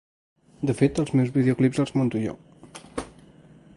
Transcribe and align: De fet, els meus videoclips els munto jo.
De 0.69 0.75
fet, 0.79 1.01
els 1.03 1.13
meus 1.19 1.29
videoclips 1.37 1.83
els 1.85 1.93
munto 1.99 2.23
jo. 2.25 2.35